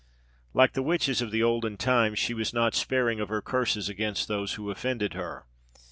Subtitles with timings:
[0.55, 4.27] Like the witches of the olden time, she was not sparing of her curses against
[4.27, 5.45] those who offended her.